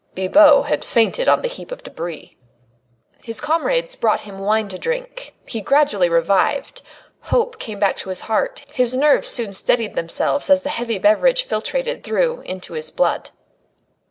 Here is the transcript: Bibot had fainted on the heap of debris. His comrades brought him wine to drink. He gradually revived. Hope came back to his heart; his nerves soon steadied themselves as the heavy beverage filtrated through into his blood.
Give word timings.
Bibot 0.15 0.65
had 0.65 0.83
fainted 0.83 1.27
on 1.27 1.43
the 1.43 1.47
heap 1.47 1.71
of 1.71 1.83
debris. 1.83 2.35
His 3.21 3.39
comrades 3.39 3.95
brought 3.95 4.21
him 4.21 4.39
wine 4.39 4.67
to 4.69 4.79
drink. 4.79 5.35
He 5.45 5.61
gradually 5.61 6.09
revived. 6.09 6.81
Hope 7.25 7.59
came 7.59 7.77
back 7.77 7.97
to 7.97 8.09
his 8.09 8.21
heart; 8.21 8.65
his 8.73 8.97
nerves 8.97 9.27
soon 9.27 9.53
steadied 9.53 9.93
themselves 9.93 10.49
as 10.49 10.63
the 10.63 10.69
heavy 10.69 10.97
beverage 10.97 11.47
filtrated 11.47 12.01
through 12.01 12.39
into 12.45 12.73
his 12.73 12.89
blood. 12.89 13.29